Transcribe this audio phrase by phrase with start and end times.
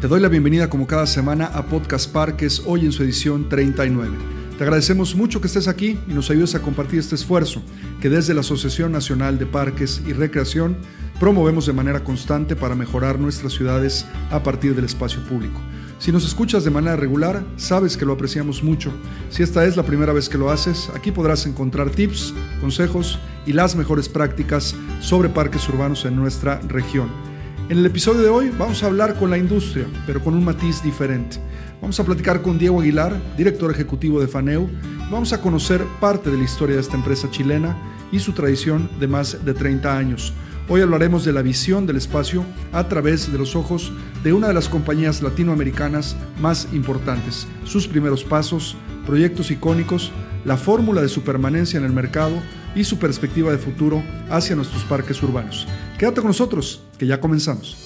[0.00, 4.16] Te doy la bienvenida como cada semana a Podcast Parques, hoy en su edición 39.
[4.56, 7.62] Te agradecemos mucho que estés aquí y nos ayudes a compartir este esfuerzo
[8.00, 10.76] que desde la Asociación Nacional de Parques y Recreación
[11.18, 15.58] promovemos de manera constante para mejorar nuestras ciudades a partir del espacio público.
[15.98, 18.92] Si nos escuchas de manera regular, sabes que lo apreciamos mucho.
[19.30, 23.52] Si esta es la primera vez que lo haces, aquí podrás encontrar tips, consejos y
[23.52, 27.27] las mejores prácticas sobre parques urbanos en nuestra región.
[27.70, 30.82] En el episodio de hoy vamos a hablar con la industria, pero con un matiz
[30.82, 31.36] diferente.
[31.82, 34.70] Vamos a platicar con Diego Aguilar, director ejecutivo de FANEU.
[35.10, 37.76] Vamos a conocer parte de la historia de esta empresa chilena
[38.10, 40.32] y su tradición de más de 30 años.
[40.70, 42.42] Hoy hablaremos de la visión del espacio
[42.72, 43.92] a través de los ojos
[44.24, 50.10] de una de las compañías latinoamericanas más importantes, sus primeros pasos, proyectos icónicos,
[50.46, 52.40] la fórmula de su permanencia en el mercado
[52.74, 55.66] y su perspectiva de futuro hacia nuestros parques urbanos.
[55.98, 57.76] Quédate con nosotros, que ya comenzamos.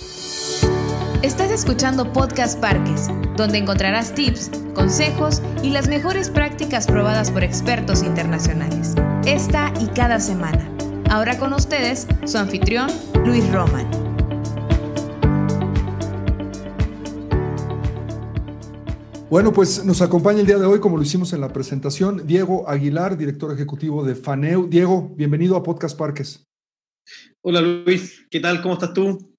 [1.22, 8.02] Estás escuchando Podcast Parques, donde encontrarás tips, consejos y las mejores prácticas probadas por expertos
[8.02, 8.94] internacionales.
[9.24, 10.68] Esta y cada semana.
[11.08, 12.90] Ahora con ustedes, su anfitrión,
[13.24, 14.11] Luis Roman.
[19.32, 22.68] Bueno, pues nos acompaña el día de hoy, como lo hicimos en la presentación, Diego
[22.68, 24.66] Aguilar, director ejecutivo de FANEU.
[24.68, 26.46] Diego, bienvenido a Podcast Parques.
[27.40, 28.60] Hola Luis, ¿qué tal?
[28.60, 29.31] ¿Cómo estás tú?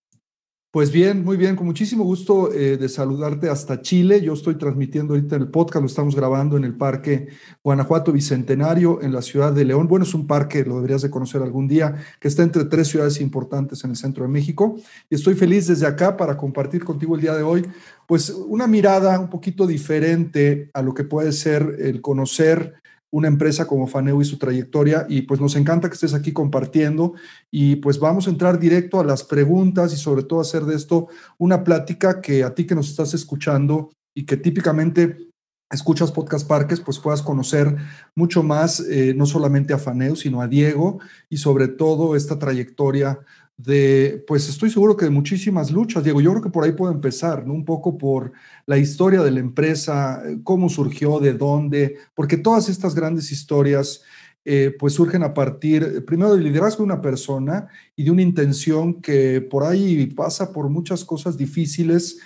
[0.74, 4.22] Pues bien, muy bien, con muchísimo gusto eh, de saludarte hasta Chile.
[4.22, 7.28] Yo estoy transmitiendo ahorita el podcast, lo estamos grabando en el Parque
[7.64, 9.88] Guanajuato Bicentenario, en la ciudad de León.
[9.88, 13.22] Bueno, es un parque, lo deberías de conocer algún día, que está entre tres ciudades
[13.22, 14.76] importantes en el centro de México.
[15.12, 17.68] Y estoy feliz desde acá para compartir contigo el día de hoy,
[18.08, 22.82] pues una mirada un poquito diferente a lo que puede ser el conocer
[23.14, 27.14] una empresa como Faneu y su trayectoria y pues nos encanta que estés aquí compartiendo.
[27.52, 31.10] Y pues vamos a entrar directo a las preguntas y sobre todo hacer de esto
[31.38, 35.30] una plática que a ti que nos estás escuchando y que típicamente
[35.70, 37.76] escuchas Podcast Parques, pues puedas conocer
[38.16, 41.00] mucho más, eh, no solamente a Faneu, sino a Diego
[41.30, 43.20] y sobre todo esta trayectoria
[43.58, 46.22] de, pues estoy seguro que de muchísimas luchas, Diego.
[46.22, 47.54] Yo creo que por ahí puedo empezar, ¿no?
[47.54, 48.32] Un poco por
[48.66, 54.04] la historia de la empresa, eh, cómo surgió, de dónde, porque todas estas grandes historias,
[54.46, 58.22] eh, pues surgen a partir, eh, primero, del liderazgo de una persona y de una
[58.22, 62.20] intención que por ahí pasa por muchas cosas difíciles,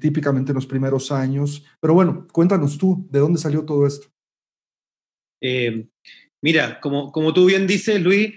[0.00, 1.64] típicamente en los primeros años.
[1.80, 4.06] Pero bueno, cuéntanos tú, ¿de dónde salió todo esto?
[6.40, 8.32] mira, como, como tú bien dices, Luis,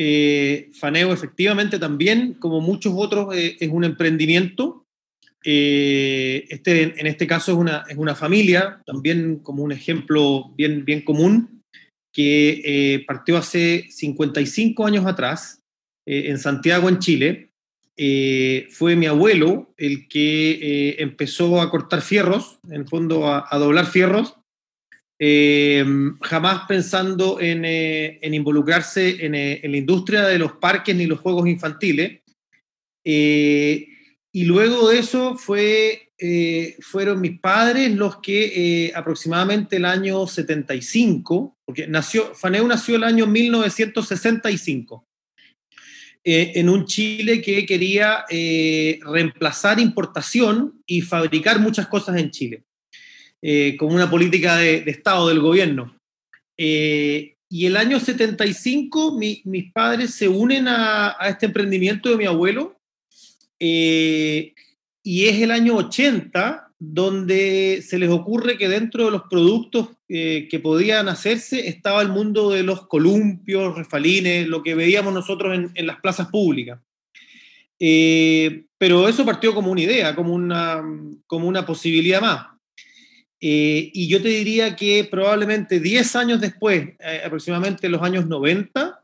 [0.00, 4.86] eh, Faneo efectivamente también, como muchos otros, eh, es un emprendimiento.
[5.44, 10.84] Eh, este, en este caso es una, es una familia, también como un ejemplo bien,
[10.84, 11.64] bien común,
[12.12, 15.64] que partió hace 55 años atrás
[16.06, 17.50] en Santiago, en Chile.
[18.70, 24.37] fue mi abuelo el que empezó a cortar fierros, en fondo a, a doblar fierros,
[25.20, 25.84] eh,
[26.20, 31.48] jamás pensando en, eh, involucrarse eh, en, la industria de los parques ni los juegos
[31.48, 32.20] infantiles.
[33.04, 36.12] y luego de eso fue,
[36.80, 43.26] fueron mis padres los que aproximadamente el año 75, porque nació, Faneu nació el año
[43.26, 45.08] 1965,
[46.24, 48.26] en un Chile que quería
[49.00, 52.67] reemplazar importación y fabricar muchas cosas en Chile.
[53.40, 55.96] Eh, como una política de, Estado del gobierno.
[56.56, 62.78] Eh, y el año 75 mis padres se unen a, este emprendimiento de mi abuelo
[63.58, 64.52] eh,
[65.02, 70.60] y es el año 80 donde se les ocurre que dentro de los productos que
[70.62, 75.86] podían hacerse estaba el mundo de los columpios, refalines, lo que veíamos nosotros en, en
[75.86, 76.80] las plazas públicas.
[77.78, 80.82] pero eso partió como una idea, como una,
[81.26, 82.57] como una posibilidad más.
[83.40, 88.26] Eh, y yo te diría que probablemente 10 años después, eh, aproximadamente en los años
[88.26, 89.00] 90,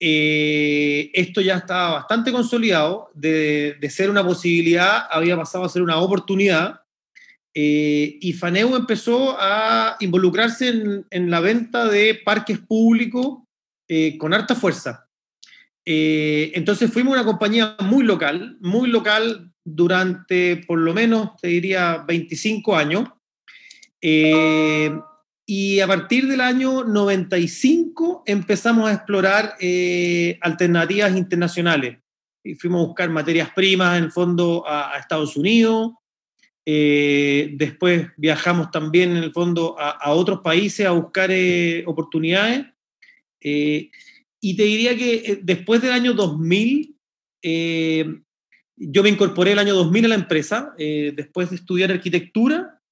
[0.00, 5.82] eh, esto ya estaba bastante consolidado, de, de, ser una posibilidad había pasado a ser
[5.82, 6.80] una oportunidad,
[7.56, 13.44] y Faneu empezó a involucrarse en, en la venta de parques públicos
[14.18, 15.08] con harta fuerza.
[15.84, 22.74] entonces fuimos una compañía muy local, muy local durante por lo menos, te diría, 25
[22.74, 23.08] años.
[24.06, 24.94] Eh,
[25.46, 31.98] y a partir del año 95 empezamos a explorar eh, alternativas internacionales.
[32.44, 35.92] Y fuimos a buscar materias primas en fondo a, Estados Unidos.
[36.66, 41.30] Eh, después viajamos también en el fondo a, otros países a buscar
[41.86, 42.66] oportunidades.
[43.40, 46.94] y te diría que después del año 2000
[48.76, 52.82] yo me incorporé el año 2000 a la empresa, después de estudiar arquitectura.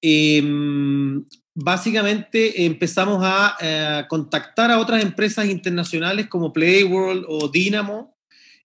[0.00, 8.16] Em, básicamente empezamos a contactar a otras empresas internacionales como Playworld o Dynamo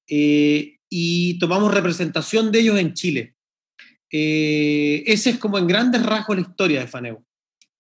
[0.08, 3.36] y tomamos representación de ellos en Chile.
[4.12, 7.24] Eh, ese es como en grandes rasgos la historia de Faneu.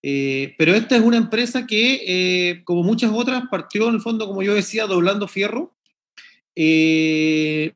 [0.01, 4.27] Eh, pero esta es una empresa que, eh, como muchas otras, partió en el fondo,
[4.27, 5.75] como yo decía, doblando fierro,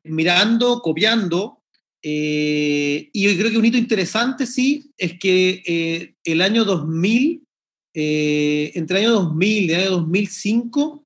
[0.04, 1.62] mirando, copiando.
[2.07, 7.42] Y yo creo que un hito interesante, sí, es que el año 2000,
[7.94, 11.04] entre el año 2000 y el año 2005,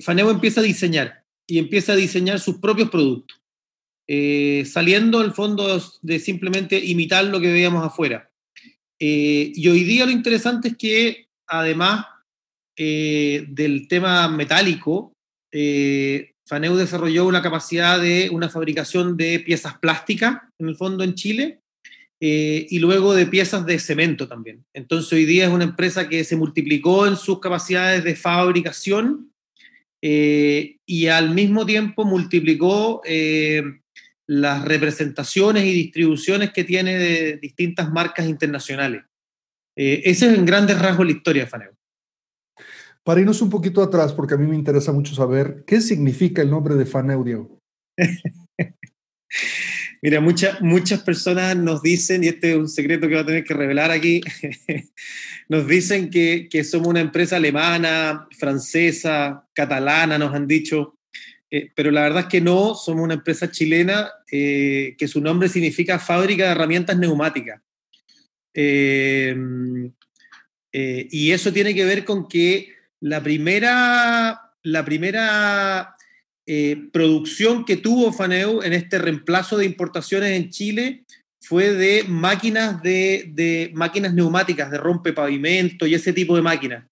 [0.00, 3.40] Faneu empieza a diseñar y empieza a diseñar sus propios productos,
[4.08, 8.30] eh, saliendo al fondo de simplemente imitar lo que veíamos afuera.
[8.98, 12.06] Eh, y hoy día lo interesante es que además
[12.76, 15.12] eh, del tema metálico,
[16.46, 21.60] Faneu desarrolló una capacidad de una fabricación de piezas plásticas, en el fondo en Chile,
[22.18, 24.64] y luego de piezas de cemento también.
[24.72, 29.32] Entonces hoy día es una empresa que se multiplicó en sus capacidades de fabricación
[30.02, 33.62] eh, y al mismo tiempo multiplicó eh,
[34.26, 39.02] las representaciones y distribuciones que tiene de distintas marcas internacionales.
[39.76, 41.76] Eh, ese es en grandes rasgos la historia de Faneo.
[43.06, 46.50] Para irnos un poquito atrás, porque a mí me interesa mucho saber, ¿qué significa el
[46.50, 47.60] nombre de Faneu, Diego?
[50.02, 53.44] Mira, muchas muchas personas nos dicen, y este es un secreto que va a tener
[53.44, 54.22] que revelar aquí,
[55.48, 60.98] nos dicen que, que, somos una empresa alemana, francesa, catalana, nos han dicho,
[61.48, 65.48] eh, pero la verdad es que no, somos una empresa chilena eh, que su nombre
[65.48, 67.62] significa fábrica de herramientas neumáticas.
[68.52, 69.36] Eh,
[70.72, 75.94] y eso tiene que ver con que la primera, la primera
[76.46, 81.04] eh, producción que tuvo Faneu en este reemplazo de importaciones en Chile
[81.40, 86.84] fue de máquinas de, de máquinas neumáticas, de rompepavimento y ese tipo de máquinas.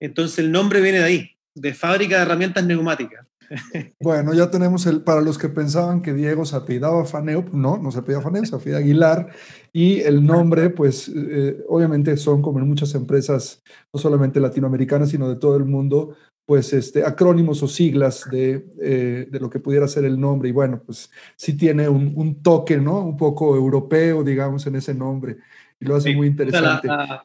[0.00, 3.26] Entonces el nombre viene de ahí, de fábrica de herramientas neumáticas.
[4.00, 7.90] Bueno, ya tenemos el, para los que pensaban que Diego se apellidaba Faneu, no, no
[7.90, 9.32] se apellidaba Faneu, se apellidaba Aguilar,
[9.72, 13.62] y el nombre, pues eh, obviamente son como en muchas empresas,
[13.92, 19.28] no solamente latinoamericanas, sino de todo el mundo, pues este, acrónimos o siglas de, eh,
[19.30, 20.48] de, lo que pudiera ser el nombre.
[20.48, 23.00] Y bueno, pues sí tiene un, un, toque, ¿no?
[23.00, 25.38] Un poco europeo, digamos, en ese nombre.
[25.78, 26.88] Y lo hace muy interesante.
[26.88, 27.24] La,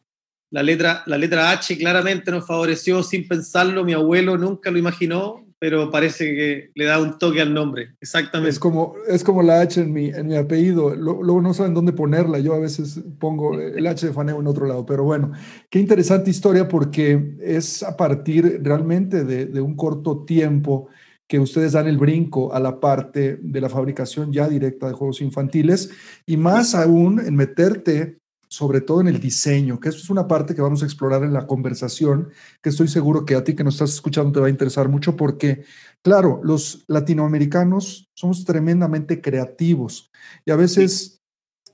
[0.52, 3.84] la, letra, la letra H claramente nos favoreció sin pensarlo.
[3.84, 8.52] Mi abuelo nunca lo imaginó pero parece que le da un toque al nombre, exactamente.
[8.52, 11.94] Es como, es como la H en mi, en mi apellido, luego no saben dónde
[11.94, 15.32] ponerla, yo a veces pongo el H de Faneo en otro lado, pero bueno,
[15.70, 20.90] qué interesante historia porque es a partir realmente de, de un corto tiempo
[21.28, 25.22] que ustedes dan el brinco a la parte de la fabricación ya directa de juegos
[25.22, 25.90] infantiles
[26.26, 30.56] y más aún en meterte sobre todo en el diseño, que eso es una parte
[30.56, 32.30] que vamos a explorar en la conversación,
[32.62, 35.16] que estoy seguro que a ti que nos estás escuchando te va a interesar mucho
[35.16, 35.64] porque,
[36.02, 40.12] claro, los latinoamericanos somos tremendamente creativos
[40.46, 41.17] y a veces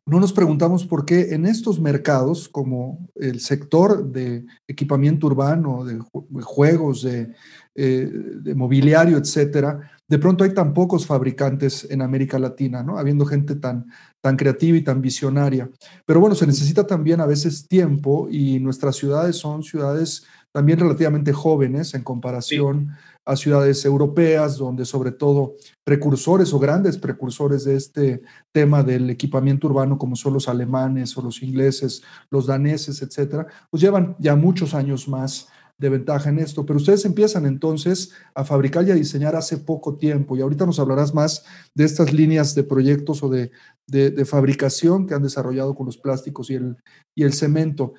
[0.06, 6.00] no nos preguntamos por qué en estos mercados, como el sector de equipamiento urbano, de,
[6.42, 7.34] juegos, de,
[7.76, 12.98] eh, de mobiliario, etcétera, de pronto hay tan pocos fabricantes en América Latina, ¿no?
[12.98, 13.86] Habiendo gente tan,
[14.22, 15.70] tan creativa y tan visionaria.
[16.06, 21.34] Pero bueno, se necesita también a veces tiempo y nuestras ciudades son ciudades también relativamente
[21.34, 22.92] jóvenes en comparación
[23.26, 29.68] a ciudades europeas, donde sobre todo precursores o grandes precursores de este tema del equipamiento
[29.68, 34.74] urbano, como son los alemanes o los ingleses, los daneses, etcétera, pues llevan ya muchos
[34.74, 39.36] años más de ventaja en esto, pero ustedes empiezan entonces a fabricar y a diseñar
[39.36, 43.52] hace poco tiempo y ahorita nos hablarás más de estas líneas de proyectos o de,
[43.88, 46.78] de, fabricación que han desarrollado con los plásticos y el,
[47.16, 47.94] y el cemento.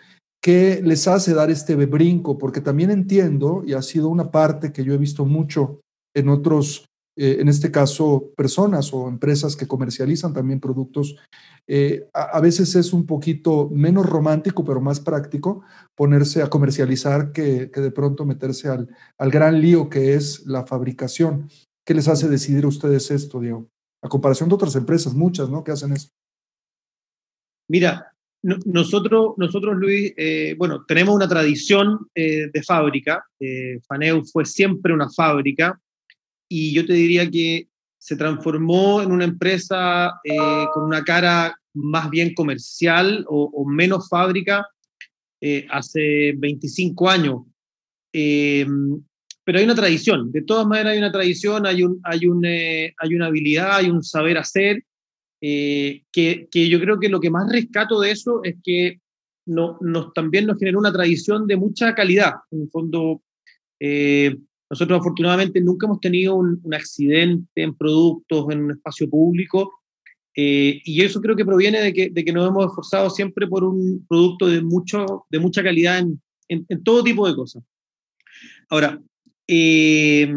[0.45, 2.37] ¿Qué les hace dar este brinco?
[2.37, 5.81] Porque también entiendo, y ha sido una parte que yo he visto mucho
[6.15, 6.85] en otros
[7.17, 11.17] eh, en este caso, personas o empresas que comercializan también productos,
[11.67, 15.63] eh, a, veces es un poquito menos romántico, pero más práctico
[15.95, 21.49] ponerse a comercializar que, de pronto meterse al, al, gran lío que es la fabricación.
[21.87, 23.69] ¿Qué les hace decidir a ustedes esto, Diego?
[24.03, 25.63] A comparación de otras empresas, muchas, ¿no?
[25.63, 26.13] Que hacen esto.
[27.69, 28.14] Mira,
[28.67, 33.25] nosotros, nosotros, Luis, eh, bueno, tenemos una tradición de fábrica.
[33.89, 35.81] Faneu fue siempre una fábrica
[36.49, 42.11] y yo te diría que se transformó en una empresa eh, con una cara más
[42.11, 44.67] bien comercial o, menos fábrica
[45.41, 47.43] eh, hace 25 años.
[48.13, 48.67] Eh,
[49.43, 52.95] pero hay una tradición, de todas maneras hay una tradición, hay, un, hay, un, eh,
[52.99, 54.85] hay una habilidad, hay un saber hacer,
[55.41, 59.01] eh, que, que, yo creo que lo que más rescato de eso es que
[59.47, 62.33] no, nos, también nos generó una tradición de mucha calidad.
[62.51, 63.23] En el fondo,
[63.81, 64.37] eh,
[64.71, 69.73] nosotros afortunadamente nunca hemos tenido un, accidente en productos, en un espacio público,
[70.37, 74.05] y eso creo que proviene de que, de que, nos hemos esforzado siempre por un
[74.09, 77.63] producto de, mucho, de mucha calidad en, en, todo tipo de cosas.
[78.69, 79.01] Ahora,
[79.47, 80.33] eh,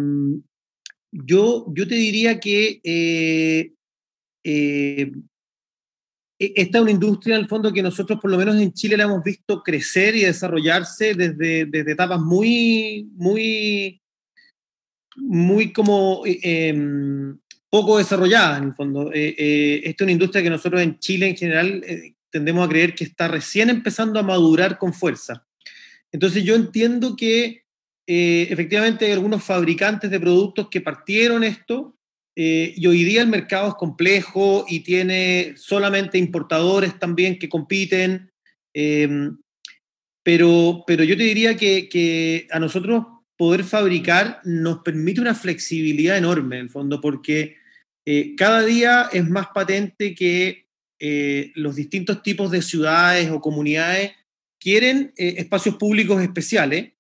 [1.12, 3.72] yo, yo te diría que eh,
[4.48, 5.12] eh,
[6.40, 8.98] e, esta es una industria, en el fondo, que nosotros, por lo menos en Chile,
[8.98, 14.02] la hemos visto crecer y desarrollarse desde, desde etapas muy, muy,
[15.18, 17.38] muy como em,
[17.70, 19.12] poco desarrolladas, en el fondo.
[19.14, 21.84] esta es una industria que nosotros en Chile, en general,
[22.30, 25.46] tendemos a creer que está recién empezando a madurar con fuerza.
[26.12, 27.64] Entonces, yo entiendo que
[28.08, 31.97] eh, efectivamente hay algunos fabricantes de productos que partieron esto
[32.40, 38.32] eh, y hoy día el mercado es complejo y tiene solamente importadores también que compiten.
[38.76, 39.38] Em,
[40.24, 43.06] pero, pero yo te diría que, que, a nosotros
[43.38, 47.56] poder fabricar nos permite una flexibilidad enorme, en el fondo, porque
[48.06, 50.66] eh, cada día es más patente que
[51.56, 54.14] los distintos tipos de ciudades o comunidades
[54.60, 56.94] quieren espacios públicos especiales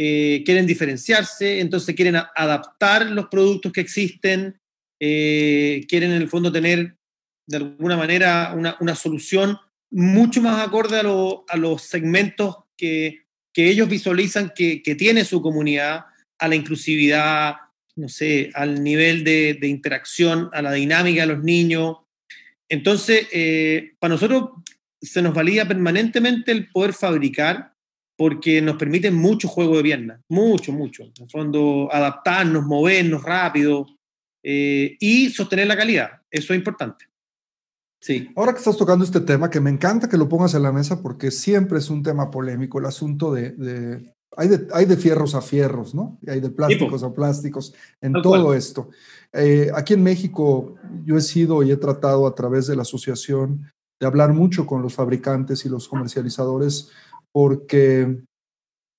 [0.00, 4.60] eh, quieren diferenciarse, entonces quieren adaptar los productos que existen,
[5.00, 6.96] eh, quieren en el fondo tener
[7.46, 9.58] de alguna manera una, una solución
[9.90, 11.02] mucho más acorde a,
[11.52, 16.04] a los segmentos que, que ellos visualizan que, que, tiene su comunidad,
[16.38, 17.54] a la inclusividad,
[17.96, 21.96] no sé, al nivel de, de interacción, a la dinámica de los niños.
[22.68, 24.50] Entonces, eh, para nosotros
[25.00, 27.72] se nos valía permanentemente el poder fabricar
[28.16, 31.04] porque nos permiten mucho juego de piernas, mucho, mucho.
[31.04, 33.97] En el fondo, adaptarnos, movernos rápido
[34.42, 36.22] eh, y sostener la calidad.
[36.30, 37.06] Eso es importante.
[38.00, 38.30] Sí.
[38.36, 41.02] Ahora que estás tocando este tema, que me encanta que lo pongas en la mesa
[41.02, 43.50] porque siempre es un tema polémico, el asunto de...
[43.52, 46.16] de hay, de hay de fierros a fierros, ¿no?
[46.22, 48.58] Y hay de plásticos a plásticos en Tal todo cual.
[48.58, 48.90] esto.
[49.32, 53.72] Eh, aquí en México yo he sido y he tratado a través de la asociación
[53.98, 56.90] de hablar mucho con los fabricantes y los comercializadores
[57.32, 58.22] porque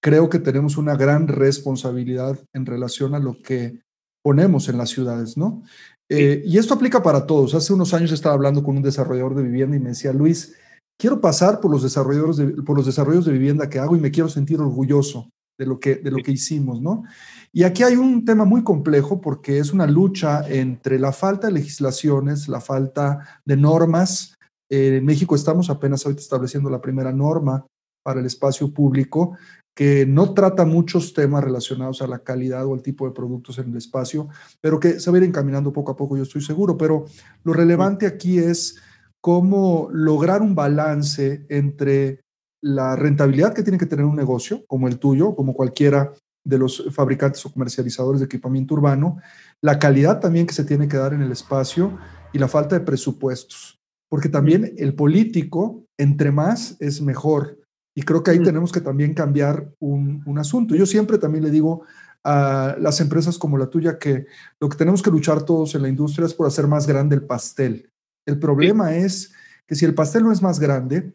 [0.02, 3.80] creo que tenemos una gran responsabilidad en relación a lo que
[4.24, 5.64] ponemos en las ciudades, ¿no?
[6.10, 7.54] Eh, y esto aplica para todos.
[7.54, 10.56] Hace unos años estaba hablando con un desarrollador de vivienda y me decía, Luis,
[11.00, 14.12] quiero pasar por los, desarrolladores de, por los desarrollos de vivienda que hago y me
[14.12, 17.04] quiero sentir orgulloso de lo, que, de lo que hicimos, ¿no?
[17.52, 21.54] Y aquí hay un tema muy complejo porque es una lucha entre la falta de
[21.54, 24.36] legislaciones, la falta de normas.
[24.70, 27.66] Eh, en México estamos apenas ahorita estableciendo la primera norma
[28.04, 29.38] para el espacio público
[29.80, 33.70] que no trata muchos temas relacionados a la calidad o el tipo de productos en
[33.70, 34.28] el espacio,
[34.60, 36.78] pero que se va a ir encaminando poco a poco, yo estoy seguro.
[36.78, 37.06] Pero
[37.46, 38.76] lo relevante aquí es
[39.22, 42.26] cómo lograr un balance entre
[42.62, 46.12] la rentabilidad que tiene que tener un negocio, como el tuyo, como cualquiera
[46.44, 49.16] de los fabricantes o comercializadores de equipamiento urbano,
[49.62, 51.98] la calidad también que se tiene que dar en el espacio
[52.34, 53.80] y la falta de presupuestos.
[54.10, 57.59] Porque también el político, entre más, es mejor.
[57.96, 60.76] Y creo que ahí tenemos que también cambiar un, un, asunto.
[60.76, 61.84] Yo siempre también le digo
[62.24, 64.28] a las empresas como la tuya que
[64.60, 67.24] lo que tenemos que luchar todos en la industria es por hacer más grande el
[67.24, 67.92] pastel.
[68.26, 68.96] El problema sí.
[68.98, 69.34] es
[69.68, 71.14] que si el pastel no es más grande,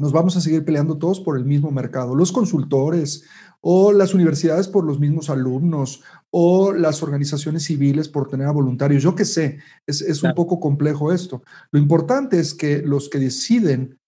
[0.00, 2.14] nos vamos a seguir peleando todos por el mismo mercado.
[2.14, 3.24] Los consultores
[3.60, 9.02] o las universidades por los mismos alumnos o las organizaciones civiles por tener a voluntarios.
[9.02, 10.32] Yo qué sé, es, es claro.
[10.32, 11.42] un poco complejo esto.
[11.70, 13.99] Lo importante es que los que deciden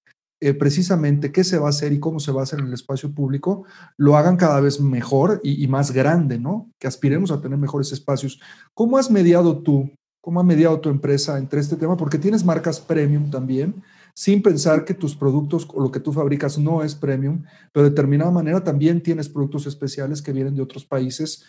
[0.44, 2.72] eh, precisamente qué se va a hacer y cómo se va a hacer en el
[2.72, 3.64] espacio público,
[3.96, 6.68] lo hagan cada vez mejor y, más grande, ¿no?
[6.80, 8.40] Que aspiremos a tener mejores espacios.
[8.74, 11.96] ¿Cómo has mediado tú, cómo ha mediado tu empresa entre este tema?
[11.96, 13.84] Porque tienes marcas premium también,
[14.16, 17.90] sin pensar que tus productos o lo que tú fabricas no es premium, pero de
[17.90, 21.44] determinada manera también tienes productos especiales que vienen de otros países.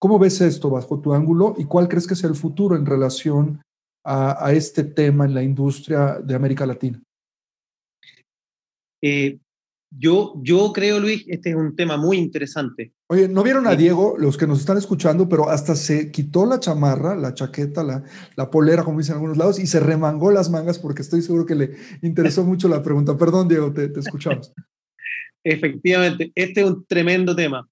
[0.00, 3.62] ¿Cómo ves esto bajo tu ángulo y cuál crees que es el futuro en relación
[4.04, 7.00] a este tema en la industria de América Latina?
[9.02, 9.38] Eh,
[9.98, 12.92] yo, yo creo, Luis, este es un tema muy interesante.
[13.08, 16.60] Oye, ¿no vieron a Diego, los que nos están escuchando, pero hasta se quitó la
[16.60, 18.02] chamarra, la chaqueta, la,
[18.36, 21.44] la polera, como dicen en algunos lados, y se remangó las mangas porque estoy seguro
[21.44, 23.18] que le interesó mucho la pregunta.
[23.18, 24.52] Perdón, Diego, te, te escuchamos.
[25.44, 27.68] Efectivamente, este es un tremendo tema.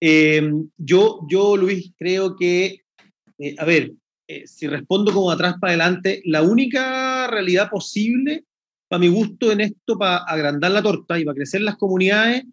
[0.00, 2.82] Eh, yo, yo, Luis, creo que,
[3.38, 3.92] eh, a ver,
[4.26, 8.44] eh, si respondo como atrás para adelante, la única realidad posible
[8.88, 12.44] para mi gusto en esto, para agrandar la torta y para crecer las comunidades,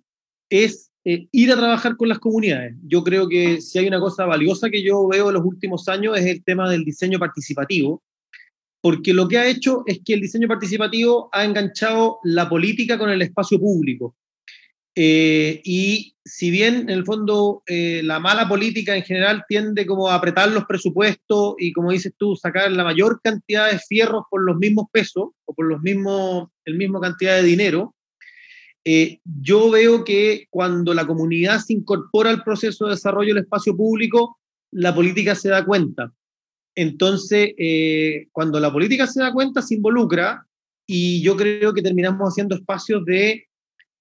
[0.50, 2.76] es eh, ir a trabajar con las comunidades.
[2.84, 6.18] Yo creo que si hay una cosa valiosa que yo veo en los últimos años
[6.18, 8.04] es el tema del diseño participativo,
[8.82, 13.10] porque lo que ha hecho es que el diseño participativo ha enganchado la política con
[13.10, 14.16] el espacio público.
[14.98, 20.10] Eh, y si bien en el fondo eh, la mala política en general tiende como
[20.10, 24.44] a apretar los presupuestos y como dices tú, sacar la mayor cantidad de fierros por
[24.44, 27.94] los mismos pesos o por los mismos, el mismo cantidad de dinero,
[28.88, 33.76] eh, yo veo que cuando la comunidad se incorpora al proceso de desarrollo del espacio
[33.76, 34.40] público,
[34.72, 36.14] la política se da cuenta.
[36.76, 40.46] Entonces, eh, cuando la política se da cuenta, se involucra
[40.86, 43.45] y yo creo que terminamos haciendo espacios de,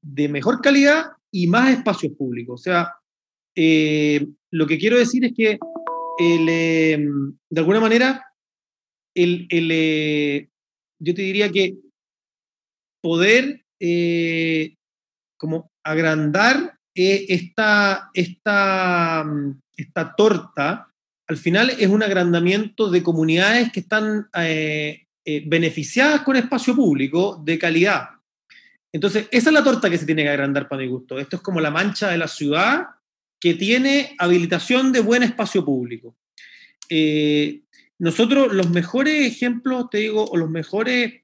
[0.05, 2.61] de mejor calidad y más espacios públicos.
[2.61, 2.93] O sea,
[3.57, 5.59] eh, lo que quiero decir es que
[6.19, 8.25] de alguna manera,
[9.15, 10.49] el, el,
[11.01, 11.77] yo te diría que
[13.01, 14.77] poder eh,
[15.37, 19.27] como agrandar eh, esta, esta,
[19.77, 20.89] esta torta,
[21.27, 25.07] al final es un agrandamiento de comunidades que están eh,
[25.47, 28.09] beneficiadas con espacio público de calidad.
[28.95, 31.19] Entonces, esa es la torta que se tiene que agrandar para mi gusto.
[31.19, 32.87] Esto es como la mancha de la ciudad
[33.41, 36.17] que tiene habilitación de buen espacio público.
[37.99, 41.23] nosotros, los mejores ejemplos, te digo, o los mejores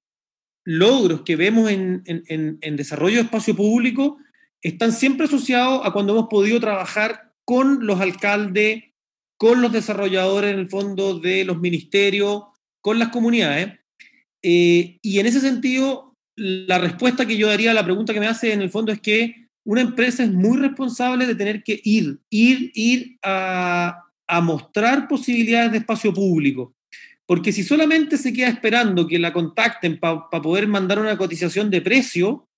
[0.64, 4.18] logros que vemos en, desarrollo de espacio público
[4.60, 8.82] están siempre asociados a cuando hemos podido trabajar con los alcaldes,
[9.36, 12.46] con los desarrolladores en el fondo de los ministerios,
[12.80, 13.78] con las comunidades.
[14.42, 16.09] Eh, y en ese sentido,
[16.40, 19.00] la respuesta que yo daría a la pregunta que me hace en el fondo es
[19.00, 24.06] que una empresa es muy responsable de tener que ir, ir, ir a,
[24.42, 26.74] mostrar posibilidades de espacio público.
[27.26, 31.82] Porque si solamente se queda esperando que la contacten para poder mandar una cotización de
[31.82, 32.48] precio,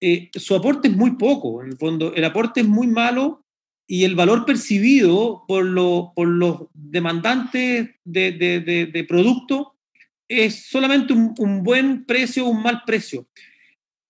[0.00, 1.62] eh, su aporte es muy poco.
[1.62, 3.44] En el fondo, el aporte es muy malo
[3.86, 5.64] y el valor percibido por,
[6.14, 9.74] por los demandantes de, de, de, producto
[10.28, 13.28] es solamente un, buen precio o un mal precio.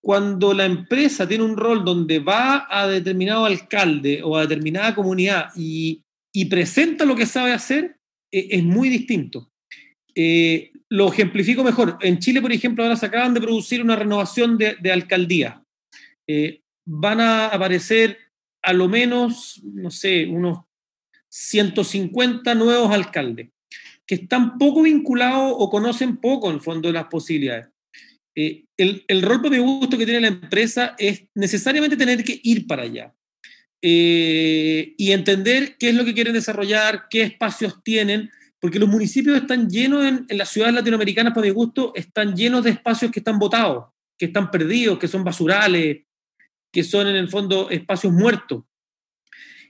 [0.03, 5.51] Cuando la empresa tiene un rol donde va a determinado alcalde o a determinada comunidad
[5.57, 6.05] y,
[6.49, 7.97] presenta lo que sabe hacer,
[8.31, 9.51] eh, es muy distinto.
[10.15, 11.99] Eh, lo ejemplifico mejor.
[12.01, 15.65] En Chile, por ejemplo, ahora se acaban de producir una renovación de, alcaldía.
[16.29, 18.19] Eh, van a aparecer
[18.63, 20.61] a lo menos, no sé, unos
[21.29, 23.51] 150 nuevos alcaldes
[24.09, 27.69] que están poco vinculados o conocen poco en el fondo las posibilidades.
[28.35, 32.67] Eh, el, el, rol mi gusto que tiene la empresa es necesariamente tener que ir
[32.67, 33.13] para allá
[33.81, 39.69] y entender qué es lo que quieren desarrollar, qué espacios tienen, porque los municipios están
[39.69, 43.93] llenos, en, las ciudades latinoamericanas, para mi gusto, están llenos de espacios que están botados,
[44.19, 45.99] que están perdidos, que son basurales,
[46.73, 48.65] que son en el fondo espacios muertos.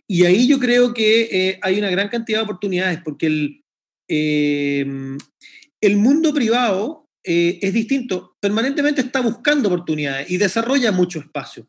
[0.06, 3.62] Y ahí yo creo que eh, hay una gran cantidad de oportunidades, porque el,
[4.08, 5.18] em,
[5.80, 11.68] el mundo privado eh, es distinto, permanentemente está buscando oportunidades y desarrolla mucho espacio.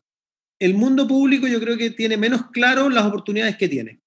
[0.58, 4.00] El mundo público yo creo que tiene menos claro las oportunidades que tiene.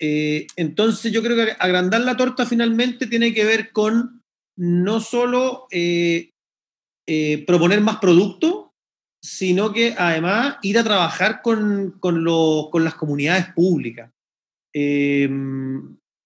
[0.00, 4.22] Eh, entonces yo creo que agrandar la torta finalmente tiene que ver con
[4.56, 6.30] no solo eh,
[7.46, 8.72] proponer más producto,
[9.22, 12.24] sino que además ir a trabajar con, con,
[12.70, 14.10] con las comunidades públicas.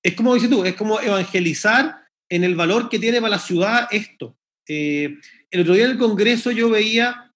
[0.05, 1.97] Es como dices tú, es como evangelizar
[2.29, 4.37] en el valor que tiene para la ciudad esto.
[4.67, 7.33] el otro día en el Congreso yo veía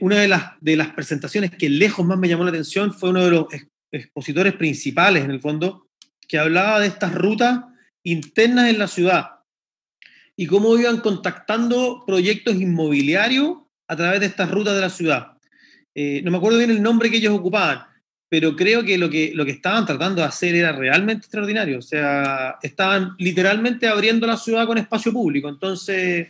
[0.00, 3.24] una de las, de las presentaciones que lejos más me llamó la atención fue uno
[3.24, 3.46] de los
[3.90, 5.88] expositores principales, en el fondo,
[6.28, 7.64] que hablaba de estas rutas
[8.04, 9.38] internas en la ciudad
[10.36, 15.32] y cómo iban contactando proyectos inmobiliarios a través de estas rutas de la ciudad.
[15.94, 17.87] Eh, no me acuerdo bien el nombre que ellos ocupaban,
[18.28, 21.78] pero creo que lo, que lo que estaban tratando de hacer era realmente extraordinario.
[21.78, 25.48] O sea, estaban literalmente abriendo la ciudad con espacio público.
[25.48, 26.28] Entonces,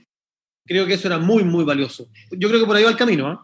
[0.67, 2.09] creo que eso era muy, muy valioso.
[2.31, 3.33] Yo creo que por ahí va el camino.
[3.33, 3.37] ¿eh?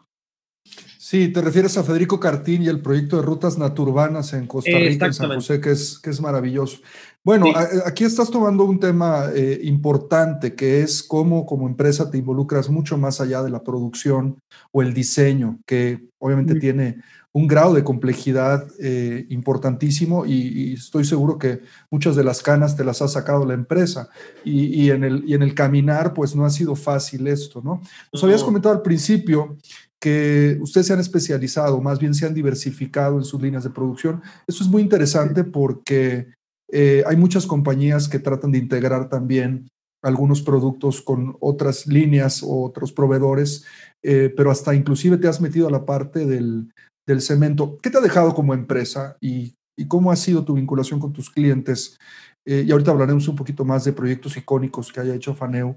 [0.98, 5.06] Sí, te refieres a Federico Cartín y el proyecto de rutas naturbanas en Costa Rica,
[5.06, 6.78] en San José, que es, que es maravilloso.
[7.22, 7.46] Bueno,
[7.86, 12.98] aquí estás tomando un tema eh, importante, que es cómo como empresa te involucras mucho
[12.98, 14.38] más allá de la producción
[14.72, 17.02] o el diseño, que obviamente tiene
[17.36, 22.84] un grado de complejidad eh, importantísimo y, estoy seguro que muchas de las canas te
[22.84, 24.08] las ha sacado la empresa
[24.44, 27.82] y, en, el, y en el caminar pues no ha sido fácil esto, ¿no?
[28.12, 29.56] Nos habías comentado al principio
[30.00, 34.22] que ustedes se han especializado, más bien se han diversificado en sus líneas de producción.
[34.46, 36.28] Eso es muy interesante porque
[36.70, 39.68] eh, hay muchas compañías que tratan de integrar también
[40.02, 43.64] algunos productos con otras líneas o otros proveedores,
[44.02, 46.68] eh, pero hasta inclusive te has metido a la parte del,
[47.06, 47.78] del cemento.
[47.82, 51.30] ¿Qué te ha dejado como empresa y, y, cómo ha sido tu vinculación con tus
[51.30, 51.98] clientes?
[52.46, 55.76] Eh, y ahorita hablaremos un poquito más de proyectos icónicos que haya hecho Faneu.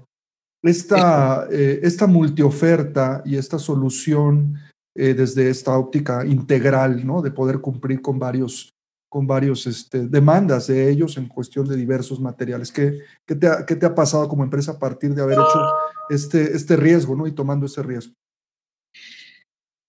[0.62, 4.58] Esta, eh, esta multioferta y esta solución
[4.96, 7.22] eh, desde esta óptica integral, ¿no?
[7.22, 8.74] De poder cumplir con varios,
[9.08, 12.72] con varios este, demandas de ellos en cuestión de diversos materiales.
[12.72, 15.72] ¿Qué, qué, te ha, ¿Qué, te ha, pasado como empresa a partir de haber hecho
[16.10, 17.26] este, este riesgo, ¿no?
[17.28, 18.12] Y tomando ese riesgo.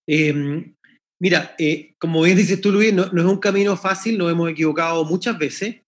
[0.06, 0.74] Eh,
[1.20, 5.04] mira, eh, como bien dices tú, Luis, no, es un camino fácil, nos hemos equivocado
[5.04, 5.82] muchas veces.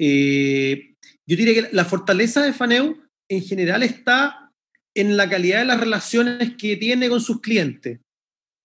[0.00, 0.94] Eh,
[1.26, 2.96] yo diría que la fortaleza de Faneu
[3.28, 4.52] en general está
[4.94, 8.00] en la calidad de las relaciones que tiene con sus clientes.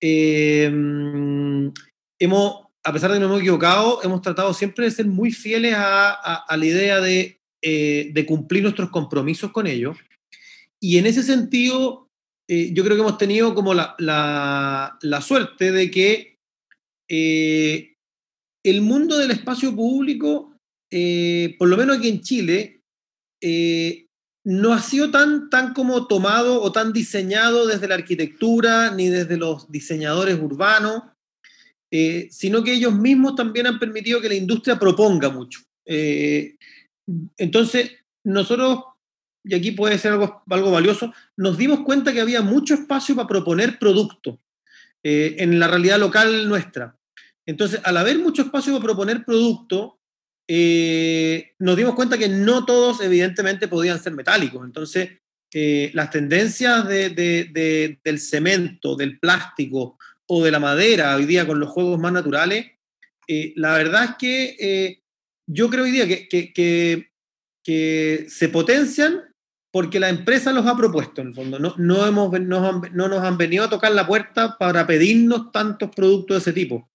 [0.01, 0.65] Eh,
[2.19, 5.73] hemos, a pesar de que nos hemos equivocado, hemos tratado siempre de ser muy fieles
[5.75, 9.97] a, la idea de, de, cumplir nuestros compromisos con ellos.
[10.79, 12.06] Y en ese sentido,
[12.47, 16.37] eh, yo creo que hemos tenido como la, la, suerte de que
[17.09, 17.95] eh,
[18.63, 20.57] el mundo del espacio público,
[20.89, 22.81] eh, por lo menos aquí en Chile,
[24.45, 29.37] no ha sido tan, tan como tomado o tan diseñado desde la arquitectura ni desde
[29.37, 31.03] los diseñadores urbanos,
[32.31, 35.59] sino que ellos mismos también han permitido que la industria proponga mucho.
[37.37, 37.91] Entonces,
[38.23, 38.83] nosotros,
[39.47, 43.27] y aquí puede ser algo, algo valioso, nos dimos cuenta que había mucho espacio para
[43.27, 44.39] proponer producto
[45.03, 46.97] eh, en la realidad local nuestra.
[47.45, 49.99] Entonces, al haber mucho espacio para proponer producto,
[50.47, 54.65] eh, nos dimos cuenta que no todos evidentemente podían ser metálicos.
[54.65, 55.11] Entonces,
[55.53, 61.25] eh, las tendencias de, de, de, del cemento, del plástico o de la madera hoy
[61.25, 62.65] día con los juegos más naturales,
[63.55, 65.01] la verdad es que
[65.47, 67.11] yo creo hoy día que, que,
[67.63, 69.26] que, se potencian
[69.77, 71.59] porque la empresa los ha propuesto, en el fondo.
[71.59, 75.91] No, no, hemos, no, no nos han venido a tocar la puerta para pedirnos tantos
[75.95, 76.89] productos de ese tipo.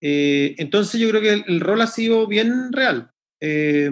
[0.00, 3.10] Eh, entonces yo creo que el, el, rol ha sido bien real.
[3.40, 3.90] Eh,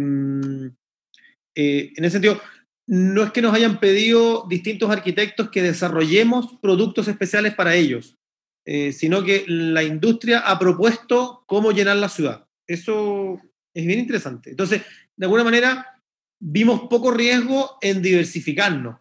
[1.57, 2.41] eh, en ese sentido,
[2.87, 8.17] no es que nos hayan pedido distintos arquitectos que desarrollemos productos especiales para ellos,
[8.65, 12.47] eh, sino que la industria ha propuesto cómo llenar la ciudad.
[12.69, 13.41] Eso
[13.75, 14.51] es bien interesante.
[14.51, 14.83] Entonces,
[15.17, 16.00] de alguna manera,
[16.41, 18.97] vimos poco riesgo en diversificarnos.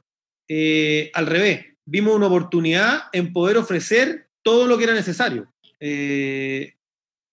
[0.48, 5.52] Eh, al revés, vimos una oportunidad en poder ofrecer todo lo que era necesario.
[5.80, 6.74] Eh,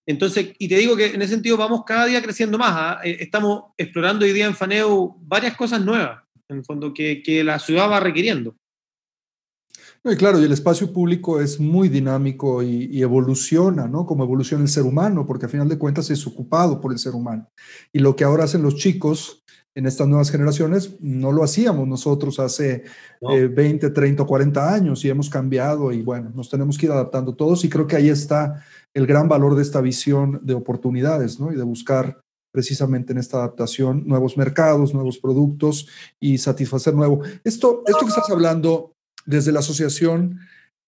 [0.07, 3.05] entonces, y te digo que en ese sentido vamos cada día creciendo más.
[3.05, 3.17] ¿eh?
[3.21, 7.59] Estamos explorando hoy día en Faneu varias cosas nuevas, en el fondo, que, que la
[7.59, 8.55] ciudad va requiriendo.
[10.05, 14.07] No, y claro, y el espacio público es muy dinámico y, y, evoluciona, ¿no?
[14.07, 17.15] Como evoluciona el ser humano, porque a final de cuentas es ocupado por el ser
[17.15, 17.51] humano.
[17.93, 19.43] Y lo que ahora hacen los chicos
[19.77, 22.85] en estas nuevas generaciones, no lo hacíamos nosotros hace
[23.21, 23.31] no.
[23.31, 27.35] eh, 20, 30, 40 años y hemos cambiado y bueno, nos tenemos que ir adaptando
[27.35, 31.53] todos y creo que ahí está el gran valor de esta visión de oportunidades, ¿no?
[31.53, 32.23] Y de buscar
[32.55, 37.21] precisamente en esta adaptación nuevos mercados, nuevos productos y satisfacer nuevo.
[37.45, 38.93] Esto, esto que estás hablando
[39.27, 40.39] desde la asociación,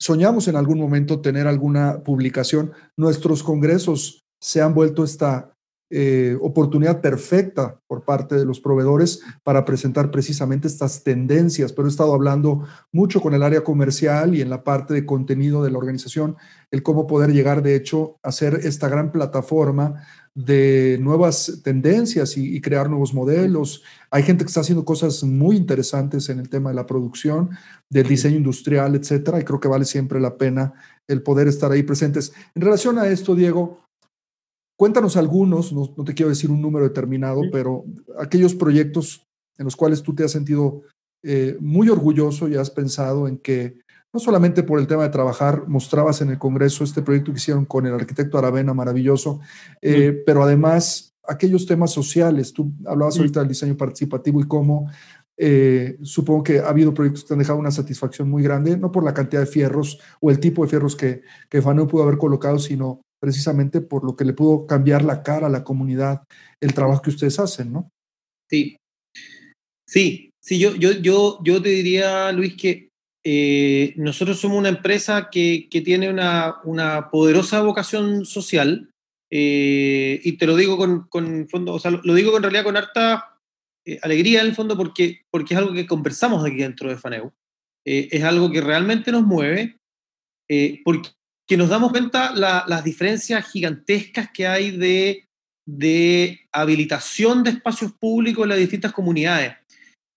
[0.00, 2.72] soñamos en algún momento tener alguna publicación.
[2.96, 5.52] Nuestros congresos se han vuelto esta
[5.90, 11.90] eh, oportunidad perfecta por parte de los proveedores para presentar precisamente estas tendencias, pero he
[11.90, 15.78] estado hablando mucho con el área comercial y en la parte de contenido de la
[15.78, 16.36] organización,
[16.70, 22.54] el cómo poder llegar de hecho a ser esta gran plataforma de nuevas tendencias y,
[22.54, 23.82] y, crear nuevos modelos.
[24.10, 27.50] Hay gente que está haciendo cosas muy interesantes en el tema de la producción,
[27.88, 30.74] del diseño industrial, etcétera, y creo que vale siempre la pena
[31.08, 32.32] el poder estar ahí presentes.
[32.54, 33.87] En relación a esto, Diego,
[34.78, 37.48] Cuéntanos algunos, no, no, te quiero decir un número determinado, sí.
[37.50, 37.84] pero
[38.16, 39.26] aquellos proyectos
[39.58, 40.82] en los cuales tú te has sentido
[41.24, 43.80] eh, muy orgulloso y has pensado en que
[44.12, 47.64] no solamente por el tema de trabajar, mostrabas en el Congreso este proyecto que hicieron
[47.64, 49.40] con el arquitecto Aravena, maravilloso,
[49.82, 50.22] eh, sí.
[50.24, 53.20] pero además aquellos temas sociales, tú hablabas sí.
[53.20, 54.88] ahorita del diseño participativo y cómo
[55.36, 59.02] eh, supongo que ha habido proyectos que han dejado una satisfacción muy grande, no por
[59.02, 62.60] la cantidad de fierros o el tipo de fierros que, que Fano pudo haber colocado,
[62.60, 66.24] sino precisamente por lo que le pudo cambiar la cara a la comunidad,
[66.60, 67.90] el trabajo que ustedes hacen, ¿no?
[68.50, 68.76] Sí,
[69.86, 72.88] sí, sí, yo, yo, yo, yo te diría, Luis, que
[73.24, 78.90] eh, nosotros somos una empresa que, que tiene una, una, poderosa vocación social
[79.30, 82.76] eh, y te lo digo con, con fondo, o sea, lo, digo en realidad con
[82.76, 83.38] harta
[83.84, 87.32] eh, alegría en el fondo porque, porque es algo que conversamos aquí dentro de FANEU,
[87.84, 89.78] es algo que realmente nos mueve,
[90.84, 91.08] porque
[91.48, 95.26] que nos damos cuenta la, las diferencias gigantescas que hay de,
[95.66, 99.54] de, habilitación de espacios públicos en las distintas comunidades.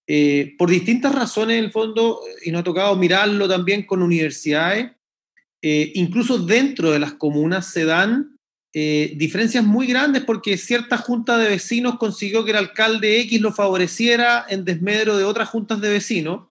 [0.08, 4.92] eh, por distintas razones en el fondo, y nos ha tocado mirarlo también con universidades,
[5.64, 8.36] eh, incluso dentro de las comunas se dan
[8.74, 13.52] eh, diferencias muy grandes porque cierta junta de vecinos consiguió que el alcalde X lo
[13.52, 16.48] favoreciera en desmedro de otras juntas de vecinos.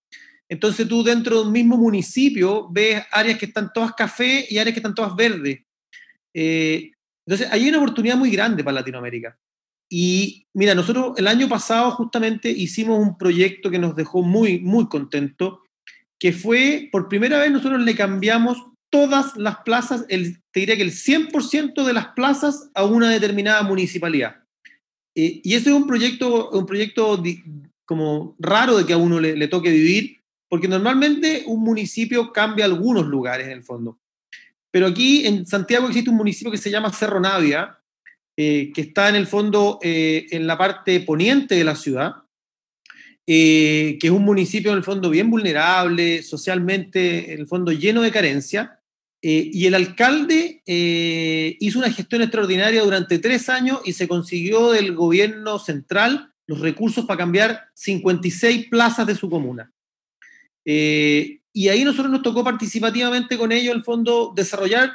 [0.50, 4.74] Entonces tú dentro de un mismo municipio ves áreas que están todas café y áreas
[4.74, 5.60] que están todas verdes.
[6.34, 6.90] Eh,
[7.26, 9.38] entonces hay una oportunidad muy grande para Latinoamérica.
[9.88, 14.88] Y mira, nosotros el año pasado justamente hicimos un proyecto que nos dejó muy, muy
[14.88, 15.60] contentos,
[16.18, 18.58] que fue, por primera vez nosotros le cambiamos
[18.90, 23.62] todas las plazas, el, te diría que el 100% de las plazas a una determinada
[23.62, 24.36] municipalidad.
[25.16, 27.22] Eh, y ese es un proyecto, un proyecto
[27.84, 30.19] como raro de que a uno le, toque vivir,
[30.50, 33.98] porque normalmente un municipio cambia algunos lugares en el fondo.
[34.70, 37.78] Pero aquí en Santiago existe un municipio que se llama Cerro Navia,
[38.36, 42.16] eh, que está en el fondo eh, en la parte poniente de la ciudad,
[43.24, 48.10] que es un municipio en el fondo bien vulnerable, socialmente, en el fondo lleno de
[48.10, 48.80] carencia,
[49.22, 54.70] eh, y el alcalde eh, hizo una gestión extraordinaria durante tres años y se consiguió
[54.70, 59.72] del gobierno central los recursos para cambiar 56 plazas de su comuna.
[60.64, 64.92] Eh, y ahí nosotros nos tocó participativamente con ellos, el fondo, desarrollar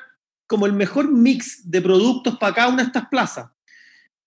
[0.48, 3.50] como el mejor mix de productos para cada una de estas plazas.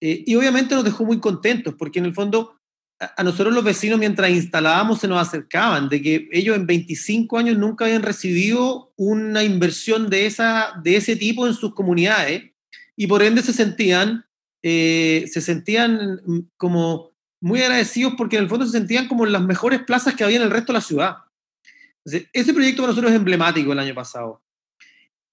[0.01, 2.59] y obviamente nos dejó muy contentos, porque en el fondo
[3.01, 7.57] a nosotros los vecinos mientras instalábamos se nos acercaban de que ellos en 25 años
[7.57, 12.51] nunca habían recibido una inversión de, esa, de ese tipo en sus comunidades
[12.97, 14.25] y por ende se sentían,
[14.63, 16.21] eh, se sentían
[16.57, 20.25] como muy agradecidos porque en el fondo se sentían como en las mejores plazas que
[20.25, 21.17] había en el resto de la ciudad.
[22.33, 24.43] Ese proyecto para nosotros es emblemático el año pasado.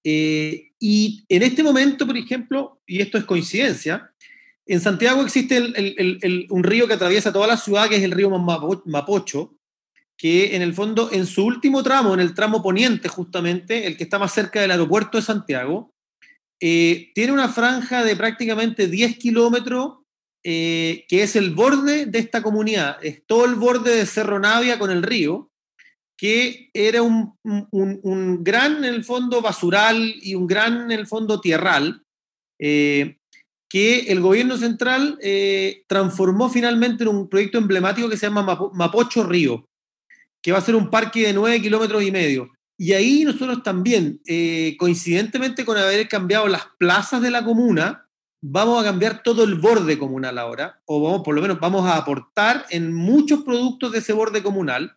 [0.03, 4.11] Eh, y en este momento, por ejemplo, y esto es coincidencia,
[4.67, 5.61] en Santiago existe
[6.49, 9.55] un río que atraviesa toda la ciudad, que es el río Mapocho,
[10.17, 14.03] que en el fondo, en su último tramo, en el tramo poniente justamente, el que
[14.03, 15.93] está más cerca del aeropuerto de Santiago,
[16.59, 19.97] eh, tiene una franja de prácticamente 10 kilómetros,
[20.43, 24.79] eh, que es el borde de esta comunidad, es todo el borde de Cerro Navia
[24.79, 25.51] con el río,
[26.17, 27.35] que era un,
[28.43, 32.03] gran, en el fondo, basural y un gran, en el fondo, tierral,
[32.59, 33.17] eh,
[33.69, 39.23] que el gobierno central eh, transformó finalmente en un proyecto emblemático que se llama Mapocho
[39.23, 39.67] Río,
[40.41, 42.51] que va a ser un parque de nueve kilómetros y medio.
[42.77, 48.07] Y ahí nosotros también, eh, coincidentemente con haber cambiado las plazas de la comuna,
[48.41, 51.97] vamos a cambiar todo el borde comunal ahora, o vamos, por lo menos vamos a
[51.97, 54.95] aportar en muchos productos de ese borde comunal.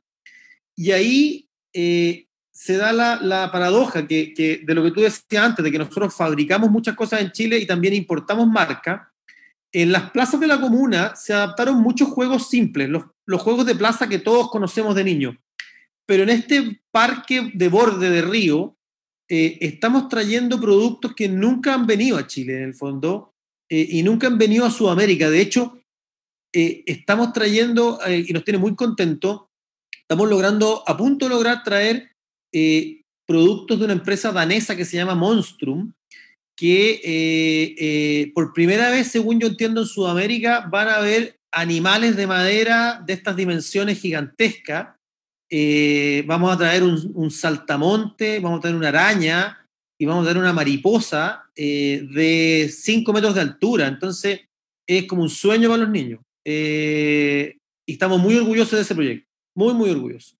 [0.79, 5.73] Y ahí eh, se da la, paradoja que, de lo que tú decías antes, de
[5.73, 9.12] que nosotros fabricamos muchas cosas en Chile y también importamos marca.
[9.73, 14.09] En las plazas de la comuna se adaptaron muchos juegos simples, los, juegos de plaza
[14.09, 15.35] que todos conocemos de niños.
[16.07, 18.77] Pero en este parque de borde de río,
[19.29, 23.35] eh, estamos trayendo productos que nunca han venido a Chile, en el fondo,
[23.69, 25.29] eh, y nunca han venido a Sudamérica.
[25.29, 25.81] De hecho,
[26.53, 29.48] eh, estamos trayendo, y nos tiene muy contentos,
[30.09, 32.12] estamos logrando, a punto de lograr traer
[32.55, 35.92] eh, productos de una empresa danesa que se llama Monstrum,
[36.57, 42.16] que eh, eh, por primera vez, según yo entiendo, en Sudamérica van a haber animales
[42.16, 44.97] de madera de estas dimensiones gigantescas.
[46.27, 49.59] vamos a traer un, saltamonte, vamos a tener una araña
[50.01, 53.88] y vamos a tener una mariposa de 5 metros de altura.
[53.88, 54.40] Entonces,
[54.88, 56.21] es como un sueño para los niños.
[56.47, 59.28] y estamos muy orgullosos de ese proyecto,
[59.59, 60.38] muy, muy orgullosos.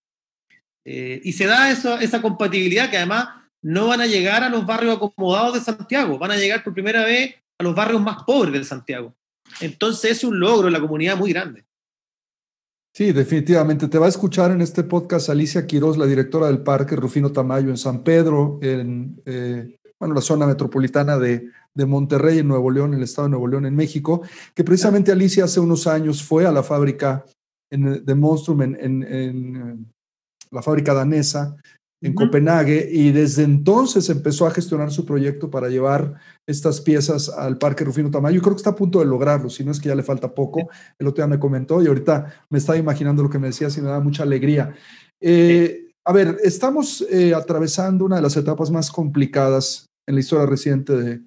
[0.85, 3.29] Eh, y se da eso, esa compatibilidad que además
[3.61, 7.05] no van a llegar a los barrios acomodados de Santiago, van a llegar por primera
[7.05, 9.13] vez a los barrios más pobres de Santiago.
[9.61, 11.65] Entonces es un logro en la comunidad muy grande.
[12.95, 13.89] Sí, definitivamente.
[13.89, 17.71] Te va a escuchar en este podcast Alicia Quiroz, la directora del Parque Rufino Tamayo
[17.71, 22.93] en San Pedro, en eh, bueno, la zona metropolitana de, de, Monterrey, en Nuevo León,
[22.93, 24.23] en el estado de Nuevo León, en México,
[24.55, 27.25] que precisamente Alicia hace unos años fue a la fábrica
[27.71, 29.87] de Monstrum en,
[30.51, 31.57] la fábrica danesa
[32.01, 36.15] en Copenhague y desde entonces empezó a gestionar su proyecto para llevar
[36.47, 38.41] estas piezas al Parque Rufino Tamayo.
[38.41, 40.69] Creo que está a punto de lograrlo, si no es que ya le falta poco.
[40.99, 43.81] El otro día me comentó y ahorita me estaba imaginando lo que me decía y
[43.81, 44.75] me da mucha alegría.
[45.21, 50.47] Eh, a ver, estamos eh, atravesando una de las etapas más complicadas en la historia
[50.47, 51.21] reciente de,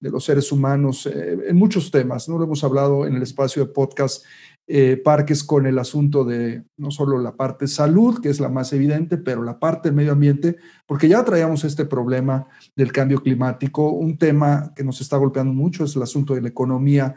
[0.00, 2.28] de los seres humanos eh, en muchos temas.
[2.28, 4.24] No lo hemos hablado en el espacio de podcast
[4.70, 8.74] eh, parques con el asunto de no solo la parte salud, que es la más
[8.74, 13.90] evidente, pero la parte del medio ambiente, porque ya traíamos este problema del cambio climático.
[13.90, 17.14] Un tema que nos está golpeando mucho es el asunto de la economía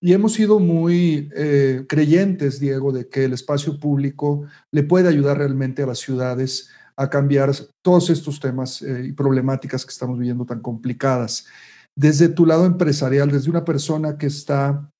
[0.00, 5.38] Y hemos sido muy eh, creyentes, Diego, de que el espacio público le puede ayudar
[5.38, 10.46] realmente a las ciudades a cambiar todos estos temas eh, y problemáticas que estamos viviendo
[10.46, 11.46] tan complicadas.
[11.94, 14.90] Desde tu lado empresarial, desde una persona que está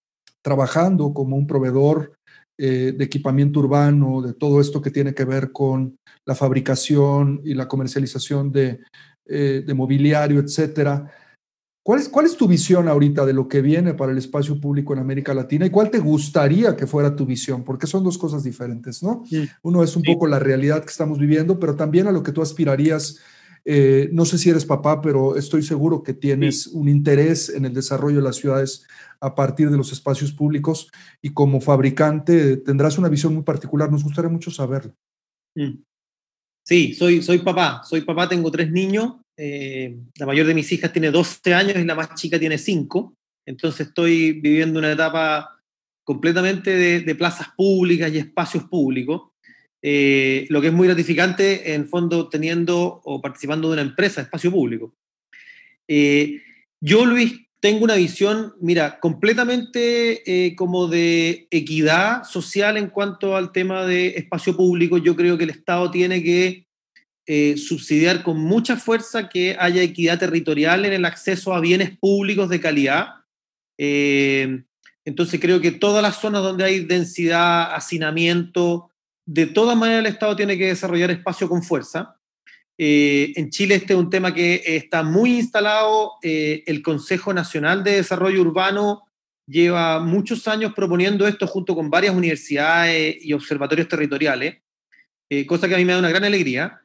[0.49, 2.15] trabajando como un proveedor
[2.59, 7.53] eh, de equipamiento urbano, de todo esto que tiene que ver con la fabricación y
[7.55, 8.81] la comercialización de,
[9.27, 11.13] de mobiliario, etcétera.
[11.89, 14.93] ¿Cuál es, ¿Cuál es tu visión ahorita de lo que viene para el espacio público
[14.93, 17.65] en América Latina y cuál te gustaría que fuera tu visión?
[17.65, 19.25] Porque son dos cosas diferentes, ¿no?
[19.63, 22.43] Uno es un poco la realidad que estamos viviendo, pero también a lo que tú
[22.43, 23.21] aspirarías.
[23.71, 27.75] Eh, no sé si eres papá, pero estoy seguro que tienes un interés en el
[27.75, 28.87] desarrollo de las ciudades
[29.21, 33.91] a partir de los espacios públicos y como fabricante tendrás una visión muy particular.
[33.91, 34.95] Nos gustaría mucho saberlo.
[36.65, 37.83] Sí, soy, soy papá.
[37.85, 41.85] Soy papá, tengo tres niños eh, la mayor de mis hijas tiene 12 años y
[41.85, 43.15] la más chica tiene 5.
[43.47, 45.61] Entonces estoy viviendo una etapa
[46.03, 49.28] completamente de, plazas públicas y espacios públicos.
[49.83, 54.51] Eh, lo que es muy gratificante, en fondo, teniendo o participando de una empresa, espacio
[54.51, 54.95] público.
[55.87, 56.41] Eh,
[56.81, 63.85] yo, Luis, tengo una visión, mira, completamente como de equidad social en cuanto al tema
[63.85, 64.99] de espacio público.
[64.99, 66.69] Yo creo que el Estado tiene que
[67.31, 72.49] eh, subsidiar con mucha fuerza que haya equidad territorial en el acceso a bienes públicos
[72.49, 73.09] de calidad.
[73.77, 74.63] Eh,
[75.05, 78.88] entonces creo que todas las zonas donde hay densidad, hacinamiento,
[79.29, 82.17] de todas maneras el Estado tiene que desarrollar espacio con fuerza.
[82.79, 86.13] Eh, en Chile este es un tema que está muy instalado.
[86.23, 89.03] el Consejo Nacional de Desarrollo Urbano
[89.47, 94.59] lleva muchos años proponiendo esto junto con varias universidades y observatorios territoriales,
[95.47, 96.81] cosa que a mí me da una gran alegría.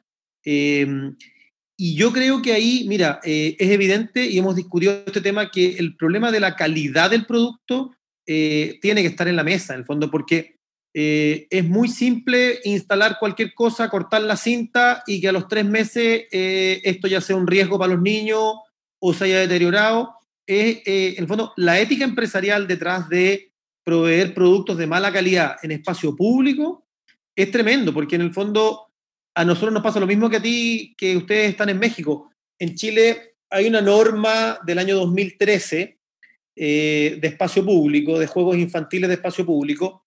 [1.76, 5.76] Y yo creo que ahí, mira, eh, es evidente y hemos discutido este tema que
[5.76, 9.80] el problema de la calidad del producto eh, tiene que estar en la mesa, en
[9.80, 10.56] el fondo, porque
[10.94, 15.64] eh, es muy simple instalar cualquier cosa, cortar la cinta y que a los tres
[15.64, 18.54] meses esto ya sea un riesgo para los niños
[19.00, 20.14] o se haya deteriorado.
[20.46, 23.50] Es, en el fondo, la ética empresarial detrás de
[23.82, 26.86] proveer productos de mala calidad en espacio público
[27.36, 28.86] es tremendo, porque en el fondo
[29.34, 32.30] a nosotros nos pasa lo mismo que a ti, que ustedes están en México.
[32.58, 35.98] En Chile hay una norma del año 2013
[36.56, 40.03] eh, de espacio público, de juegos infantiles de espacio público,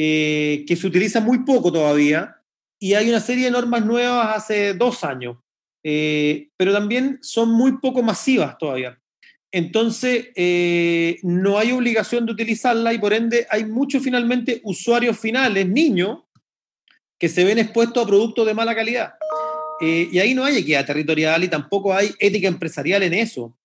[0.00, 2.36] eh, que se utiliza muy poco todavía,
[2.78, 5.36] y hay una serie de normas nuevas hace dos años,
[5.82, 8.96] eh, pero también son muy poco masivas todavía.
[9.50, 10.28] Entonces,
[11.22, 16.18] no hay obligación de utilizarla y por ende hay muchos finalmente usuarios finales, niños,
[17.18, 19.14] que se ven expuestos a productos de mala calidad.
[19.80, 23.56] Eh, y ahí no hay equidad territorial y tampoco hay ética empresarial en eso.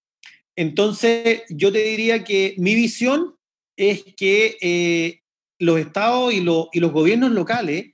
[0.56, 3.36] Entonces, yo te diría que mi visión
[3.76, 5.23] es que eh,
[5.64, 7.94] los estados y, y, los gobiernos locales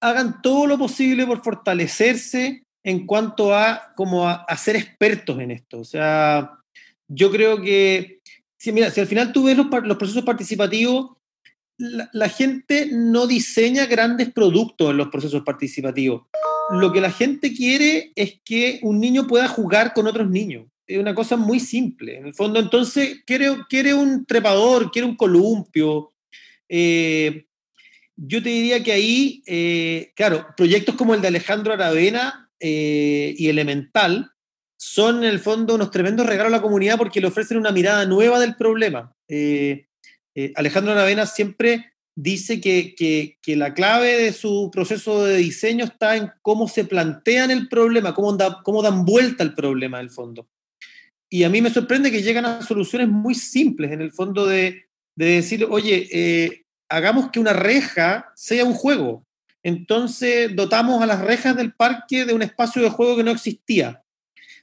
[0.00, 5.78] hagan todo lo posible por fortalecerse en cuanto a, como a, ser expertos en esto.
[5.78, 6.58] O sea,
[7.08, 8.20] yo creo que,
[8.58, 11.16] si, mira, si al final tú ves los, procesos participativos,
[11.78, 16.22] la, gente no diseña grandes productos en los procesos participativos.
[16.70, 20.66] Lo que la gente quiere es que un niño pueda jugar con otros niños.
[20.86, 22.18] Es una cosa muy simple.
[22.18, 26.12] En el fondo, entonces, quiere, quiere un trepador, quiere un columpio.
[26.74, 27.48] Eh,
[28.16, 33.48] yo te diría que ahí, eh, claro, proyectos como el de Alejandro Aravena eh, y
[33.48, 34.30] Elemental
[34.78, 38.06] son en el fondo unos tremendos regalos a la comunidad porque le ofrecen una mirada
[38.06, 39.14] nueva del problema.
[40.56, 46.68] Alejandro Aravena siempre dice que, la clave de su proceso de diseño está en cómo
[46.68, 50.48] se plantean el problema, cómo, cómo dan vuelta el problema del fondo.
[51.30, 54.86] Y a mí me sorprende que llegan a soluciones muy simples, en el fondo de,
[55.14, 59.26] decir, oye, eh, hagamos que una reja sea un juego.
[59.62, 64.02] Entonces dotamos a las rejas del parque de un espacio de juego que no existía.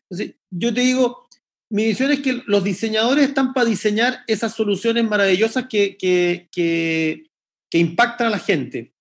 [0.04, 1.28] Entonces, yo te digo,
[1.70, 7.30] mi visión es que los diseñadores están para diseñar esas soluciones maravillosas que, que,
[7.72, 8.94] impactan a la gente.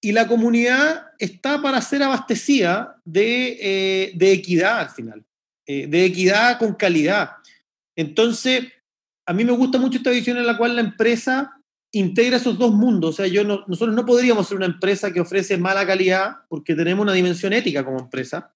[0.00, 5.24] Y la comunidad está para ser abastecida de, eh, equidad al final,
[5.66, 7.30] eh, de equidad con calidad.
[7.96, 8.66] Entonces,
[9.26, 11.60] a mí me gusta mucho esta visión en la cual la empresa
[11.92, 13.10] integra esos dos mundos.
[13.10, 17.02] O sea, yo nosotros no podríamos ser una empresa que ofrece mala calidad porque tenemos
[17.02, 18.52] una dimensión ética como empresa.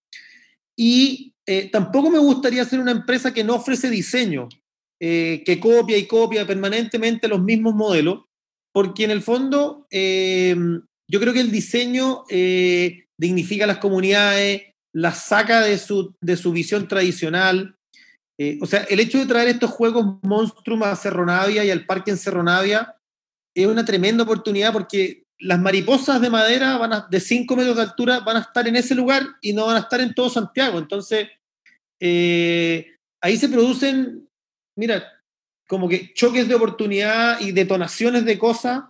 [0.76, 4.48] Y eh, tampoco me gustaría ser una empresa que no ofrece diseño,
[5.00, 8.24] eh, que copia y copia permanentemente los mismos modelos,
[8.72, 10.54] porque en el fondo eh,
[11.08, 12.24] yo creo que el diseño
[13.18, 14.62] dignifica a las comunidades,
[14.94, 17.77] las saca de su, de su visión tradicional
[18.60, 22.12] o sea, el hecho de traer estos juegos Monstrum a Cerro Navia y al parque
[22.12, 22.96] en Cerro Navia
[23.54, 27.82] es una tremenda oportunidad porque las mariposas de madera van a, de 5 metros de
[27.82, 30.78] altura van a estar en ese lugar y no van a estar en todo Santiago.
[30.78, 31.28] Entonces,
[32.00, 32.86] eh,
[33.20, 34.28] ahí se producen,
[34.76, 35.04] mira,
[35.68, 38.84] como que choques de oportunidad y detonaciones de cosas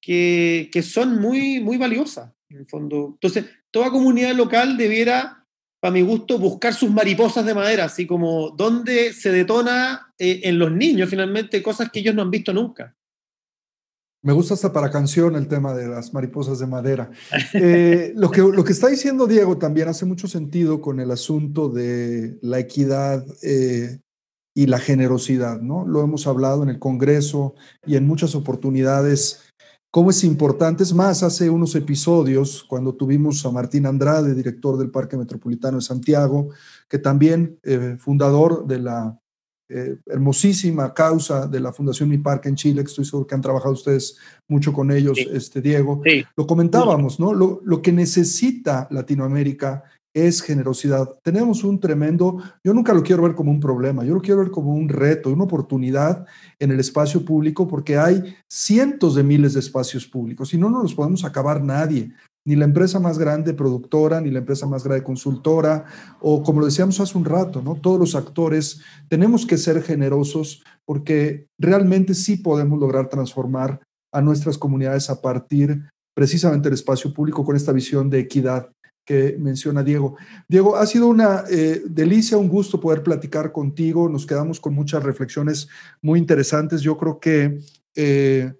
[0.00, 3.10] que, que son muy, muy valiosas, en el fondo.
[3.14, 5.35] Entonces, toda comunidad local debiera,
[5.86, 10.58] para mi gusto, buscar sus mariposas de madera, así como donde se detona eh, en
[10.58, 12.96] los niños finalmente cosas que ellos no han visto nunca.
[14.20, 17.08] Me gusta hasta para canción el tema de las mariposas de madera.
[17.54, 21.68] Eh, lo, que, lo que está diciendo Diego también hace mucho sentido con el asunto
[21.68, 24.00] de la equidad eh,
[24.56, 25.86] y la generosidad, ¿no?
[25.86, 27.54] Lo hemos hablado en el Congreso
[27.86, 29.45] y en muchas oportunidades,
[29.96, 30.82] cómo es importante.
[30.82, 35.82] Es más, hace unos episodios, cuando tuvimos a Martín Andrade, director del Parque Metropolitano de
[35.82, 36.50] Santiago,
[36.86, 39.18] que también eh, fundador de la
[39.70, 43.40] eh, hermosísima causa de la Fundación Mi Parque en Chile, que estoy seguro que han
[43.40, 46.02] trabajado ustedes mucho con ellos, este Diego.
[46.36, 47.32] Lo comentábamos, ¿no?
[47.32, 49.82] Lo, lo, que necesita Latinoamérica
[50.16, 51.10] es generosidad.
[51.22, 54.50] Tenemos un tremendo, yo nunca lo quiero ver como un problema, yo lo quiero ver
[54.50, 56.24] como un reto, una oportunidad
[56.58, 60.84] en el espacio público, porque hay cientos de miles de espacios públicos y no nos
[60.84, 62.14] los podemos acabar nadie
[62.46, 65.84] ni la empresa más grande productora, ni la empresa más grande consultora,
[66.20, 67.74] o como lo decíamos hace un rato, ¿no?
[67.74, 73.80] Todos los actores tenemos que ser generosos porque realmente sí podemos lograr transformar
[74.14, 78.70] a nuestras comunidades a partir precisamente del espacio público con esta visión de equidad
[79.06, 80.16] que menciona Diego.
[80.48, 84.08] Diego, ha sido una eh, delicia, un gusto poder platicar contigo.
[84.08, 85.68] Nos quedamos con muchas reflexiones
[86.02, 86.82] muy interesantes.
[86.82, 87.60] Yo creo que
[87.94, 88.52] eh,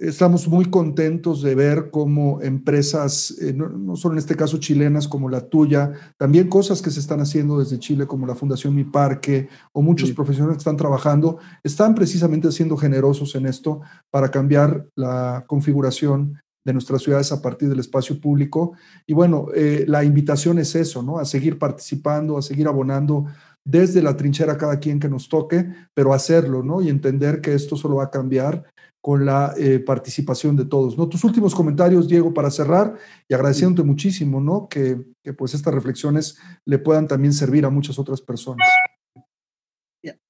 [0.00, 5.28] Estamos muy contentos de ver cómo empresas, eh, no, solo en este caso chilenas como
[5.28, 9.50] la tuya, también cosas que se están haciendo desde Chile como la Fundación Mi Parque
[9.72, 15.44] o muchos profesionales que están trabajando, están precisamente siendo generosos en esto para cambiar la
[15.46, 16.40] configuración
[16.70, 18.72] de nuestras ciudades a partir del espacio público.
[19.06, 21.18] Y bueno, eh, la invitación es eso, ¿no?
[21.18, 23.26] A seguir participando, a seguir abonando
[23.64, 26.80] desde la trinchera cada quien que nos toque, pero hacerlo, ¿no?
[26.80, 28.64] Y entender que esto solo va a cambiar
[29.02, 30.96] con la eh, participación de todos.
[30.96, 31.08] ¿no?
[31.08, 32.96] Tus últimos comentarios, Diego, para cerrar
[33.28, 34.68] y agradeciéndote muchísimo, ¿no?
[34.68, 38.68] Que, que, pues estas reflexiones le puedan también servir a muchas otras personas.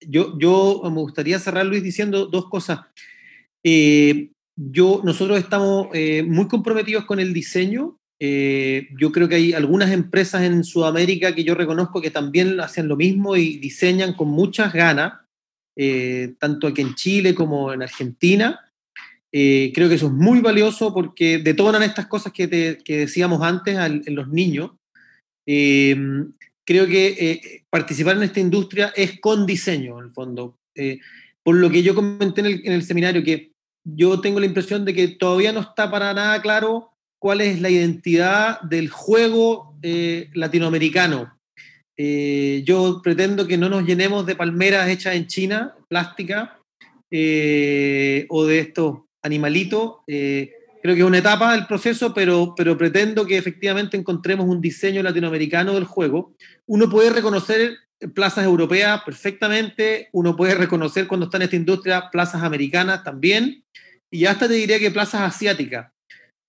[0.00, 2.80] Yo, yo me gustaría cerrar, Luis, diciendo dos cosas.
[3.64, 7.98] Eh, yo, nosotros estamos eh, muy comprometidos con el diseño.
[8.20, 12.96] yo creo que hay algunas empresas en Sudamérica que yo reconozco que también hacen lo
[12.96, 15.14] mismo y diseñan con muchas ganas.
[15.82, 18.60] Eh, tanto aquí en Chile como en Argentina.
[19.32, 24.14] Eh, creo que eso es muy valioso porque detonan estas cosas que, decíamos antes en
[24.14, 24.72] los niños.
[25.46, 25.96] Eh,
[26.66, 30.58] creo que participar en esta industria es con diseño, en el fondo.
[31.42, 33.52] por lo que yo comenté en el seminario, que
[33.84, 37.70] yo tengo la impresión de que todavía no está para nada claro cuál es la
[37.70, 39.74] identidad del juego
[40.32, 41.32] latinoamericano.
[42.02, 46.58] Eh, yo pretendo que no nos llenemos de palmeras hechas en China, plástica,
[47.10, 49.96] eh, o de estos animalitos.
[50.06, 50.50] Eh,
[50.82, 55.02] creo que es una etapa del proceso, pero, pero pretendo que efectivamente encontremos un diseño
[55.02, 56.32] latinoamericano del juego.
[56.64, 57.76] Uno puede reconocer
[58.14, 63.64] plazas europeas perfectamente, uno puede reconocer cuando está en esta industria plazas americanas también,
[64.10, 65.92] y hasta te diría que plazas asiáticas.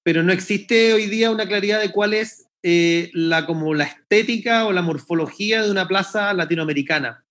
[0.03, 4.65] Pero no existe hoy día una claridad de cuál es eh, la, como la estética
[4.65, 7.23] o la morfología de una plaza latinoamericana.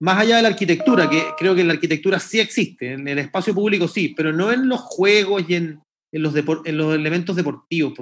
[0.00, 3.54] Más allá de la arquitectura, que creo que la arquitectura sí existe, en el espacio
[3.54, 5.80] público sí, pero no en los juegos y en,
[6.12, 7.94] en los, en los elementos deportivos.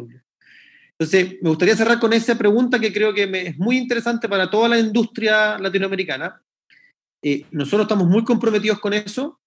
[0.99, 4.69] Entonces, me gustaría cerrar con esa pregunta que creo que es muy interesante para toda
[4.69, 6.43] la industria latinoamericana.
[7.23, 9.41] Eh, nosotros estamos muy comprometidos con eso.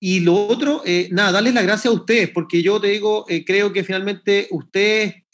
[0.00, 3.72] Y lo otro, eh, nada, darles las gracias a ustedes, porque yo te digo, creo
[3.72, 5.24] que finalmente ustedes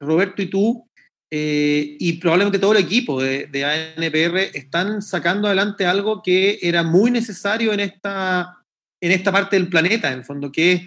[0.00, 0.88] Roberto y tú,
[1.30, 7.10] eh, y probablemente todo el equipo de, ANPR están sacando adelante algo que era muy
[7.10, 8.64] necesario en esta,
[9.02, 10.82] en esta parte del planeta, en el fondo, que es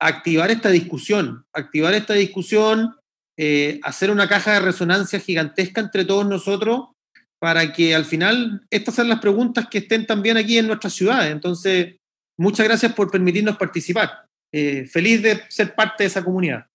[0.00, 2.96] activar esta discusión, activar esta discusión,
[3.36, 6.88] eh, hacer una caja de resonancia gigantesca entre todos nosotros
[7.40, 11.32] para que al final estas sean las preguntas que estén también aquí en nuestras ciudades.
[11.32, 11.96] Entonces,
[12.38, 14.26] muchas gracias por permitirnos participar.
[14.52, 16.66] Eh, feliz de ser parte de esa comunidad.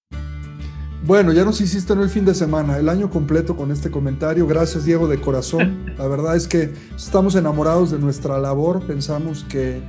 [1.03, 4.47] Bueno, ya nos hiciste en el fin de semana, el año completo con este comentario.
[4.47, 5.93] Gracias, Diego, de corazón.
[5.99, 9.81] La verdad es que estamos enamorados de nuestra labor, pensamos que,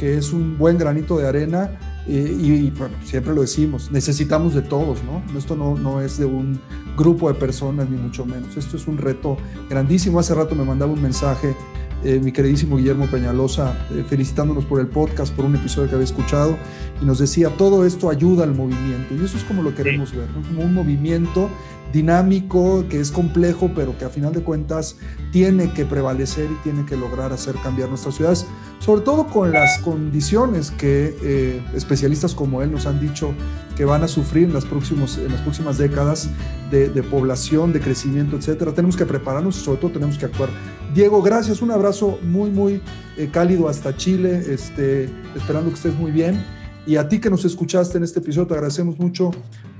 [0.00, 4.98] que es un buen granito de arena y, bueno, siempre lo decimos, necesitamos de todos,
[5.04, 5.22] ¿no?
[5.38, 6.60] Esto no, no es de un
[6.96, 8.56] grupo de personas, ni mucho menos.
[8.56, 9.36] Esto es un reto
[9.70, 10.18] grandísimo.
[10.18, 11.54] Hace rato me mandaba un mensaje
[12.04, 16.04] eh, mi queridísimo Guillermo Peñalosa, eh, felicitándonos por el podcast, por un episodio que había
[16.04, 16.58] escuchado,
[17.00, 20.28] y nos decía, todo esto ayuda al movimiento, y eso es como lo queremos ver,
[20.28, 21.48] como un movimiento
[21.94, 24.98] dinámico, que es complejo, pero que a final de cuentas
[25.32, 28.46] tiene que prevalecer y tiene que lograr hacer cambiar nuestras ciudades,
[28.84, 33.32] sobre todo con las condiciones que eh, especialistas como él nos han dicho
[33.78, 36.28] que van a sufrir en las, próximos, en las próximas décadas
[36.70, 38.72] de, población, de crecimiento, etcétera.
[38.72, 40.50] Tenemos que prepararnos y sobre todo tenemos que actuar.
[40.94, 42.82] Diego, gracias, un abrazo muy, muy
[43.16, 46.44] eh, cálido hasta Chile, este, esperando que estés muy bien.
[46.86, 49.30] Y a ti que nos escuchaste en este episodio, te agradecemos mucho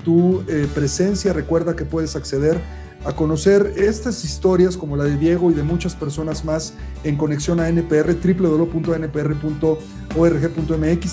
[0.03, 1.35] tu eh, presencia.
[1.35, 2.59] Recuerda que puedes acceder
[3.05, 6.75] a conocer estas historias como la de Diego y de muchas personas más
[7.05, 8.75] en conexión a NPR, www.npr.org.mx.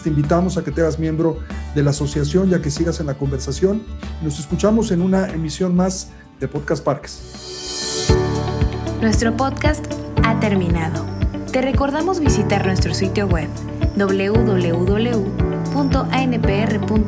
[0.01, 1.37] Te invitamos a que te hagas miembro
[1.75, 3.83] de la asociación ya que sigas en la conversación.
[4.21, 8.07] Nos escuchamos en una emisión más de Podcast Parques.
[9.01, 9.85] Nuestro podcast
[10.23, 11.05] ha terminado.
[11.51, 13.49] Te recordamos visitar nuestro sitio web
[13.97, 15.51] www
[16.11, 17.01] anpr.org.mx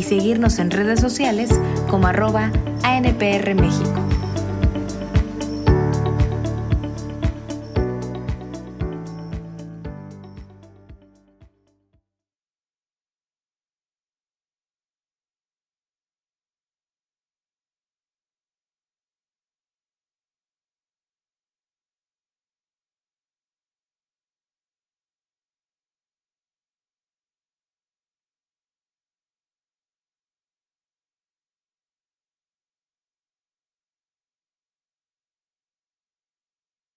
[0.00, 1.50] y seguirnos en redes sociales
[1.90, 2.50] como arroba
[2.82, 3.99] ANPR México.